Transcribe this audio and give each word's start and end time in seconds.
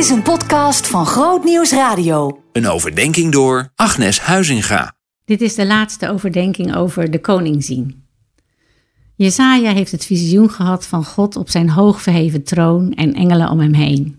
is 0.00 0.10
een 0.10 0.22
podcast 0.22 0.86
van 0.86 1.06
Groot 1.06 1.44
Nieuws 1.44 1.72
Radio. 1.72 2.42
Een 2.52 2.66
overdenking 2.66 3.32
door 3.32 3.72
Agnes 3.74 4.20
Huizinga. 4.20 4.94
Dit 5.24 5.40
is 5.40 5.54
de 5.54 5.66
laatste 5.66 6.10
overdenking 6.10 6.76
over 6.76 7.10
de 7.10 7.20
koning 7.20 7.64
zien. 7.64 8.04
Jesaja 9.14 9.72
heeft 9.72 9.92
het 9.92 10.06
visioen 10.06 10.50
gehad 10.50 10.86
van 10.86 11.04
God 11.04 11.36
op 11.36 11.48
zijn 11.48 11.70
hoogverheven 11.70 12.44
troon 12.44 12.92
en 12.92 13.14
engelen 13.14 13.50
om 13.50 13.60
hem 13.60 13.72
heen. 13.72 14.18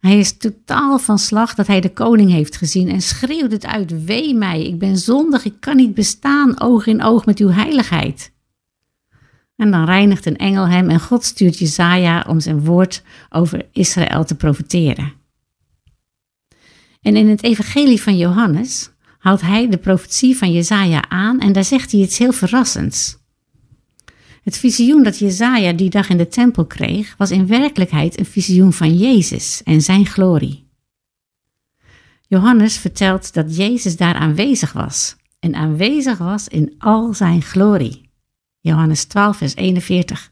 Hij 0.00 0.18
is 0.18 0.36
totaal 0.36 0.98
van 0.98 1.18
slag 1.18 1.54
dat 1.54 1.66
hij 1.66 1.80
de 1.80 1.92
koning 1.92 2.30
heeft 2.30 2.56
gezien 2.56 2.88
en 2.88 3.00
schreeuwt 3.00 3.52
het 3.52 3.66
uit: 3.66 4.04
Wee 4.04 4.34
mij, 4.34 4.62
ik 4.62 4.78
ben 4.78 4.98
zondig, 4.98 5.44
ik 5.44 5.60
kan 5.60 5.76
niet 5.76 5.94
bestaan 5.94 6.60
oog 6.60 6.86
in 6.86 7.02
oog 7.02 7.26
met 7.26 7.38
uw 7.38 7.50
heiligheid. 7.50 8.32
En 9.56 9.70
dan 9.70 9.84
reinigt 9.84 10.26
een 10.26 10.36
engel 10.36 10.68
hem 10.68 10.90
en 10.90 11.00
God 11.00 11.24
stuurt 11.24 11.58
Jesaja 11.58 12.24
om 12.28 12.40
zijn 12.40 12.64
woord 12.64 13.02
over 13.28 13.66
Israël 13.72 14.24
te 14.24 14.34
profeteren. 14.34 15.12
En 17.00 17.16
in 17.16 17.28
het 17.28 17.42
evangelie 17.42 18.02
van 18.02 18.16
Johannes 18.16 18.90
haalt 19.18 19.40
hij 19.40 19.68
de 19.68 19.78
profetie 19.78 20.36
van 20.36 20.52
Jesaja 20.52 21.08
aan 21.08 21.40
en 21.40 21.52
daar 21.52 21.64
zegt 21.64 21.92
hij 21.92 22.00
iets 22.00 22.18
heel 22.18 22.32
verrassends. 22.32 23.18
Het 24.42 24.58
visioen 24.58 25.02
dat 25.02 25.18
Jezaja 25.18 25.72
die 25.72 25.90
dag 25.90 26.08
in 26.08 26.16
de 26.16 26.28
tempel 26.28 26.66
kreeg, 26.66 27.14
was 27.16 27.30
in 27.30 27.46
werkelijkheid 27.46 28.18
een 28.18 28.26
visioen 28.26 28.72
van 28.72 28.96
Jezus 28.96 29.62
en 29.64 29.82
zijn 29.82 30.06
glorie. 30.06 30.68
Johannes 32.28 32.78
vertelt 32.78 33.34
dat 33.34 33.56
Jezus 33.56 33.96
daar 33.96 34.14
aanwezig 34.14 34.72
was 34.72 35.16
en 35.40 35.54
aanwezig 35.54 36.18
was 36.18 36.48
in 36.48 36.74
al 36.78 37.14
zijn 37.14 37.42
glorie. 37.42 38.05
Johannes 38.66 39.04
12, 39.04 39.36
vers 39.36 39.54
41. 39.54 40.30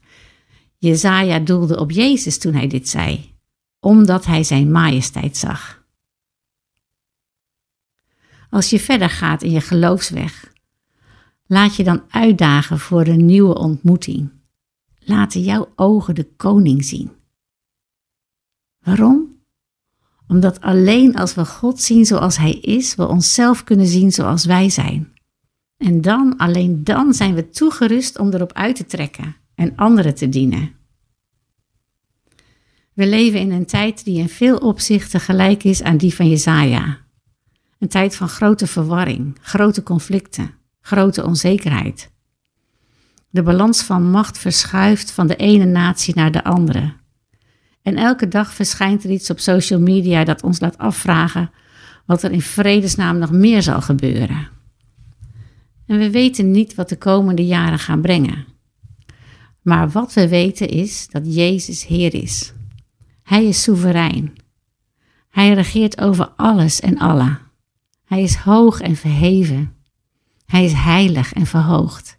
Jezaja 0.77 1.39
doelde 1.39 1.79
op 1.79 1.91
Jezus 1.91 2.39
toen 2.39 2.53
hij 2.53 2.67
dit 2.67 2.89
zei, 2.89 3.33
omdat 3.79 4.25
hij 4.25 4.43
zijn 4.43 4.71
majesteit 4.71 5.37
zag. 5.37 5.83
Als 8.49 8.69
je 8.69 8.79
verder 8.79 9.09
gaat 9.09 9.43
in 9.43 9.51
je 9.51 9.61
geloofsweg, 9.61 10.53
Laat 11.47 11.75
je 11.75 11.83
dan 11.83 12.03
uitdagen 12.09 12.79
voor 12.79 13.07
een 13.07 13.25
nieuwe 13.25 13.55
ontmoeting. 13.55 14.29
Laten 14.99 15.41
jouw 15.41 15.71
ogen 15.75 16.15
de 16.15 16.35
koning 16.35 16.85
zien. 16.85 17.11
Waarom? 18.79 19.43
Omdat 20.27 20.61
alleen 20.61 21.15
als 21.15 21.35
we 21.35 21.45
God 21.45 21.81
zien 21.81 22.05
zoals 22.05 22.37
Hij 22.37 22.53
is, 22.53 22.95
we 22.95 23.07
onszelf 23.07 23.63
kunnen 23.63 23.87
zien 23.87 24.11
zoals 24.11 24.45
wij 24.45 24.69
zijn. 24.69 25.13
En 25.77 26.01
dan, 26.01 26.37
alleen 26.37 26.83
dan 26.83 27.13
zijn 27.13 27.35
we 27.35 27.49
toegerust 27.49 28.19
om 28.19 28.33
erop 28.33 28.53
uit 28.53 28.75
te 28.75 28.85
trekken 28.85 29.35
en 29.55 29.75
anderen 29.75 30.15
te 30.15 30.29
dienen. 30.29 30.73
We 32.93 33.07
leven 33.07 33.39
in 33.39 33.51
een 33.51 33.65
tijd 33.65 34.03
die 34.03 34.19
in 34.19 34.29
veel 34.29 34.57
opzichten 34.57 35.19
gelijk 35.19 35.63
is 35.63 35.83
aan 35.83 35.97
die 35.97 36.13
van 36.13 36.29
Jezaja. 36.29 36.97
Een 37.79 37.87
tijd 37.87 38.15
van 38.15 38.29
grote 38.29 38.67
verwarring, 38.67 39.37
grote 39.41 39.83
conflicten 39.83 40.63
grote 40.85 41.25
onzekerheid. 41.25 42.11
De 43.29 43.43
balans 43.43 43.81
van 43.81 44.09
macht 44.09 44.37
verschuift 44.37 45.11
van 45.11 45.27
de 45.27 45.35
ene 45.35 45.65
natie 45.65 46.15
naar 46.15 46.31
de 46.31 46.43
andere. 46.43 46.93
En 47.81 47.95
elke 47.95 48.27
dag 48.27 48.53
verschijnt 48.53 49.03
er 49.03 49.09
iets 49.09 49.29
op 49.29 49.39
social 49.39 49.79
media 49.79 50.23
dat 50.23 50.43
ons 50.43 50.59
laat 50.59 50.77
afvragen 50.77 51.51
wat 52.05 52.23
er 52.23 52.31
in 52.31 52.41
vredesnaam 52.41 53.17
nog 53.17 53.31
meer 53.31 53.61
zal 53.61 53.81
gebeuren. 53.81 54.47
En 55.85 55.97
we 55.97 56.11
weten 56.11 56.51
niet 56.51 56.75
wat 56.75 56.89
de 56.89 56.97
komende 56.97 57.45
jaren 57.45 57.79
gaan 57.79 58.01
brengen. 58.01 58.45
Maar 59.61 59.89
wat 59.89 60.13
we 60.13 60.27
weten 60.27 60.67
is 60.69 61.07
dat 61.07 61.35
Jezus 61.35 61.85
Heer 61.85 62.13
is. 62.13 62.53
Hij 63.23 63.45
is 63.45 63.61
soeverein. 63.63 64.33
Hij 65.29 65.53
regeert 65.53 66.01
over 66.01 66.29
alles 66.29 66.79
en 66.79 66.97
alle. 66.97 67.37
Hij 68.05 68.21
is 68.21 68.35
hoog 68.35 68.81
en 68.81 68.95
verheven. 68.95 69.75
Hij 70.45 70.65
is 70.65 70.73
heilig 70.73 71.33
en 71.33 71.45
verhoogd. 71.45 72.17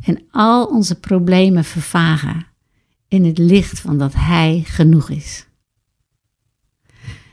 En 0.00 0.22
al 0.30 0.66
onze 0.66 1.00
problemen 1.00 1.64
vervagen 1.64 2.46
in 3.08 3.24
het 3.24 3.38
licht 3.38 3.80
van 3.80 3.98
dat 3.98 4.14
Hij 4.14 4.62
genoeg 4.66 5.10
is. 5.10 5.46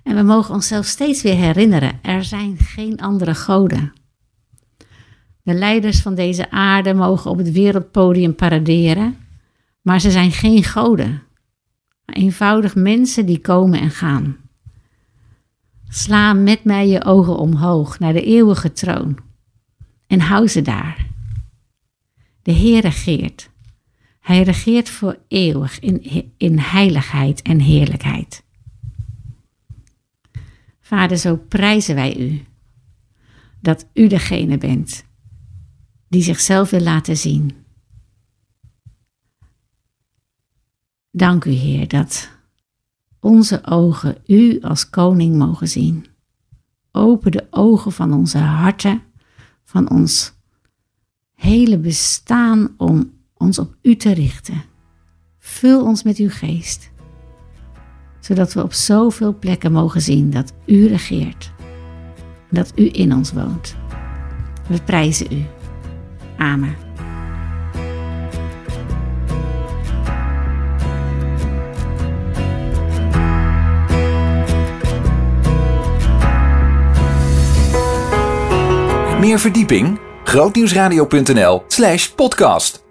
En 0.03 0.15
we 0.15 0.21
mogen 0.21 0.53
onszelf 0.53 0.85
steeds 0.85 1.21
weer 1.21 1.35
herinneren: 1.35 1.99
er 2.01 2.23
zijn 2.23 2.57
geen 2.57 2.99
andere 2.99 3.35
goden. 3.35 3.93
De 5.45 5.53
leiders 5.53 6.01
van 6.01 6.15
deze 6.15 6.51
aarde 6.51 6.93
mogen 6.93 7.31
op 7.31 7.37
het 7.37 7.51
wereldpodium 7.51 8.35
paraderen, 8.35 9.17
maar 9.81 9.99
ze 9.99 10.11
zijn 10.11 10.31
geen 10.31 10.63
goden. 10.63 11.21
Eenvoudig 12.05 12.75
mensen 12.75 13.25
die 13.25 13.39
komen 13.39 13.79
en 13.79 13.91
gaan. 13.91 14.37
Sla 15.87 16.33
met 16.33 16.63
mij 16.63 16.87
je 16.87 17.03
ogen 17.03 17.37
omhoog 17.37 17.99
naar 17.99 18.13
de 18.13 18.23
eeuwige 18.23 18.71
troon 18.71 19.19
en 20.07 20.19
hou 20.19 20.47
ze 20.47 20.61
daar. 20.61 21.07
De 22.41 22.51
Heer 22.51 22.81
regeert. 22.81 23.49
Hij 24.19 24.43
regeert 24.43 24.89
voor 24.89 25.17
eeuwig 25.27 25.79
in, 25.79 26.31
in 26.37 26.59
heiligheid 26.59 27.41
en 27.41 27.59
heerlijkheid. 27.59 28.43
Vader, 30.81 31.17
zo 31.17 31.37
prijzen 31.37 31.95
wij 31.95 32.17
u 32.17 32.45
dat 33.59 33.87
u 33.93 34.07
degene 34.07 34.57
bent 34.57 35.05
die 36.15 36.23
zichzelf 36.23 36.69
wil 36.69 36.81
laten 36.81 37.17
zien. 37.17 37.55
Dank 41.11 41.45
u, 41.45 41.51
Heer, 41.51 41.87
dat 41.87 42.29
onze 43.19 43.65
ogen 43.65 44.17
u 44.25 44.61
als 44.61 44.89
koning 44.89 45.37
mogen 45.37 45.67
zien. 45.67 46.05
Open 46.91 47.31
de 47.31 47.47
ogen 47.49 47.91
van 47.91 48.13
onze 48.13 48.37
harten 48.37 49.01
van 49.63 49.89
ons 49.89 50.33
hele 51.33 51.77
bestaan 51.77 52.73
om 52.77 53.13
ons 53.33 53.59
op 53.59 53.75
U 53.81 53.95
te 53.95 54.13
richten. 54.13 54.63
Vul 55.39 55.83
ons 55.83 56.03
met 56.03 56.17
uw 56.17 56.29
geest, 56.29 56.91
zodat 58.19 58.53
we 58.53 58.63
op 58.63 58.73
zoveel 58.73 59.37
plekken 59.39 59.71
mogen 59.71 60.01
zien 60.01 60.29
dat 60.29 60.53
U 60.65 60.87
regeert, 60.87 61.51
dat 62.51 62.71
U 62.75 62.89
in 62.91 63.13
ons 63.13 63.31
woont. 63.31 63.75
We 64.67 64.81
prijzen 64.81 65.33
U. 65.33 65.45
Amen. 66.37 66.75
Meer 79.19 79.39
verdieping? 79.39 79.99
grootnieuwsradio.nl 80.23 81.63
slash 81.67 82.09
podcast. 82.09 82.84